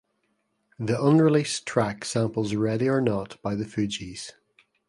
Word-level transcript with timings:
The 0.79 0.99
unreleased 0.99 1.67
track 1.67 2.05
samples 2.05 2.55
"Ready 2.55 2.89
or 2.89 3.01
Not" 3.01 3.39
by 3.43 3.53
the 3.53 3.65
Fugees. 3.65 4.31